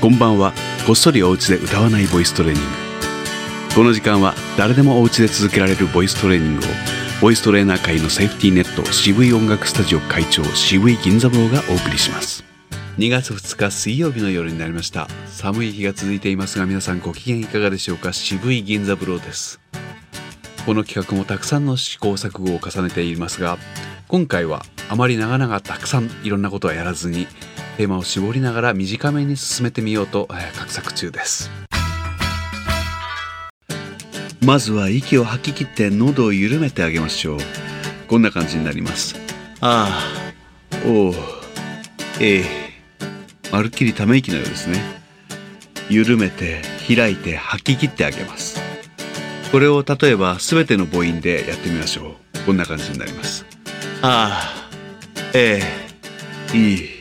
[0.00, 0.52] こんばんは。
[0.86, 2.68] こっそりお家で歌わないボイストレーニング。
[3.74, 6.68] この時間は誰でもお家で続けられるボイストレーニングを
[7.20, 12.44] ボイストレーナー界のセーフティーネット渋い音楽スタジオ会長渋い銀座坊がお送りします。
[12.98, 15.08] 2月2日水曜日の夜になりました。
[15.26, 18.12] 寒い日が続いていますが皆さんご機嫌いかがでしょうか？
[18.12, 19.58] 渋い銀座ブローです。
[20.64, 23.58] この企画もたくさんの試行錯誤を重ねていますが
[24.06, 27.26] 今回はあまり長々たくさんいろんなことはやらずに
[27.78, 31.48] テーマを絞りながら短めに進めてみようと、えー、画策中です。
[34.44, 37.38] まずは息を吐き切って喉を緩めてあげましょう。
[38.08, 39.14] こんな感じになります。
[39.60, 40.02] あ
[40.72, 41.14] あおお
[42.18, 42.44] ええ。
[43.52, 44.82] まるっきりため息のようですね。
[45.88, 48.60] 緩めて開いて吐き切ってあげます。
[49.52, 52.44] これを例えば全ての母音でやってみましょう。
[52.44, 53.46] こんな感じになります。
[54.02, 54.70] ああ
[55.32, 55.62] え
[56.52, 56.97] い。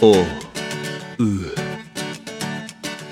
[0.00, 0.24] おう。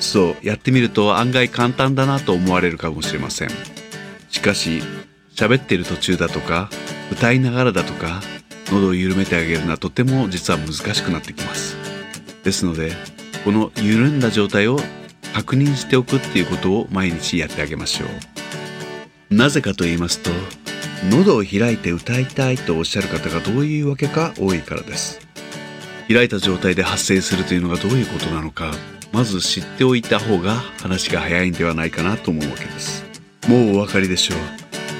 [0.01, 3.51] そうやってみると案外簡単だなと思われるかもしれません。
[4.31, 4.83] しかし
[5.35, 6.71] 喋ってる途中だとか
[7.11, 8.23] 歌いながらだとか
[8.71, 11.77] 喉を緩めてあげるのはとても実は難しくなってきます。
[12.45, 12.93] ですので
[13.45, 14.79] この緩んだ状態を
[15.35, 18.07] 確認しておくっていうことを毎日やってあげましょ
[19.31, 19.35] う。
[19.35, 20.31] なぜかと言いますと
[21.11, 25.26] 喉を開いて歌いたいとおっしゃる方がどういうわけか多いからです。
[26.09, 28.73] 開いた状態で発声するというのがどういうことなのか
[29.13, 33.05] まず知っておいた方が話が早いんではないかなと思うわけです
[33.49, 34.39] もうお分かりでしょう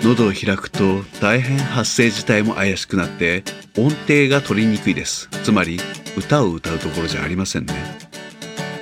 [0.05, 3.45] 喉を開くと大変発声自体も怪しくなって
[3.77, 5.79] 音程が取りにくいですつまり
[6.17, 7.75] 歌を歌うところじゃありませんね。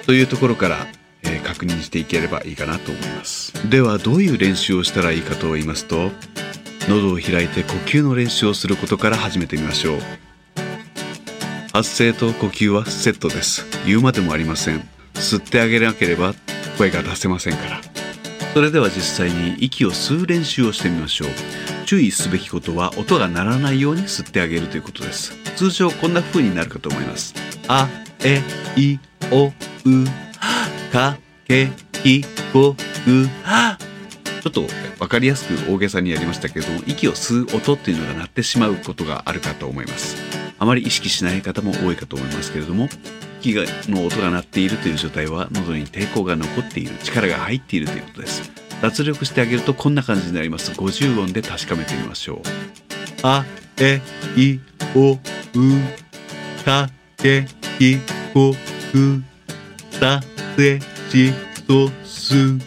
[0.07, 0.87] というところから、
[1.23, 3.53] えー、確認していければいいかなと思います。
[3.69, 6.11] ではどういう練習をしたらいいかと言いますと
[6.89, 10.24] 喉を開いて呼吸の練習をすることから始めてみましょう。
[11.75, 13.67] 発声と呼吸はセットです。
[13.85, 14.89] 言うまでもありません。
[15.15, 16.33] 吸ってあげなければ
[16.79, 17.81] 声が出せませんから。
[18.55, 21.29] それでは実際に息を吸う練習をしてみましょう。
[21.85, 27.35] 注意すべきことは音が鳴らないように吸ってあげるということです通常こんな風になるかと思います
[27.69, 27.89] あ
[28.25, 28.41] え
[28.77, 28.99] い
[29.31, 29.53] おう
[30.91, 34.63] かけきこうちょっと
[34.99, 42.89] 分かりやすく大げさにやりましたけども息を吸う音っていうのが鳴ってしまうことがあるかと思いますあまり意識しない方も多いかと思いますけれども
[43.43, 43.53] 息
[43.91, 48.51] の音が鳴っているという状態は喉に抵抗が残っている力が入っているということです。
[48.81, 50.73] 脱力してあげるとこんな感じになります。
[50.73, 52.39] 50音で確かめてみましょう。
[53.23, 53.45] あ
[53.79, 54.01] え
[54.39, 54.59] い
[54.97, 55.19] おう
[56.65, 56.89] か
[57.19, 57.45] け
[57.79, 57.99] き
[58.33, 60.23] こうさ
[60.57, 60.81] せ
[61.11, 61.31] し
[61.69, 62.59] そす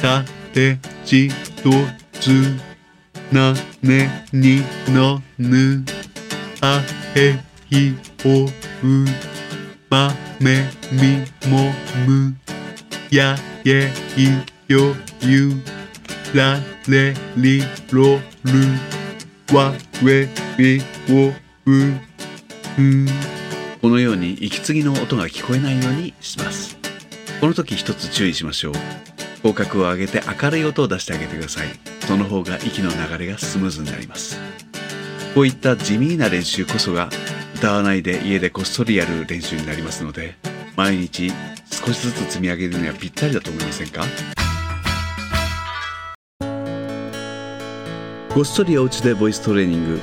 [0.00, 0.24] た
[0.54, 1.28] てち
[1.62, 1.70] と
[2.18, 2.56] つ
[3.30, 3.52] な
[3.82, 5.84] ねにのぬ。
[6.62, 6.80] あ
[7.14, 7.38] へ
[7.70, 8.48] ひおう
[9.90, 11.72] まめみも
[12.06, 12.36] む
[13.10, 15.52] やえいよゆ
[16.34, 16.58] ら
[16.88, 20.80] れりろるわれび
[21.10, 21.34] おう
[23.80, 26.76] このように息継ぎの音が聞こえないようにします
[27.40, 28.72] この時一つ注意しましょう
[29.42, 31.68] 口角を上げて明るい音を出してあげてください
[32.00, 34.38] その方が息の流れがスムーズになります
[35.34, 37.10] こういった地味な練習こそが
[37.54, 40.34] 歌わないで家でこっそりやる練習になりますので
[40.76, 41.32] 毎日
[41.70, 44.04] 少しずつ積み上げるにはぴったりだと思いませんか？
[48.34, 50.00] こっそりお家でボイストレーニング。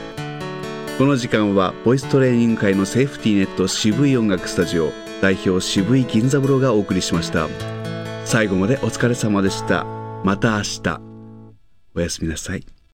[0.97, 4.91] この時間はボイストレーニング界のセーフティーネット渋い音楽スタジオ
[5.22, 7.47] 代表渋い銀座風呂がお送りしました。
[8.25, 9.85] 最後までお疲れ様でした。
[10.24, 11.02] また明日。
[11.96, 12.66] おやすみなさい。